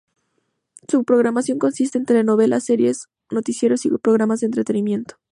Su 0.87 1.03
programación 1.03 1.59
consiste 1.59 1.99
en 1.99 2.05
telenovelas, 2.05 2.63
series, 2.63 3.09
noticieros 3.29 3.85
y 3.85 3.89
programas 3.99 4.39
de 4.39 4.47
entretenimiento. 4.47 5.17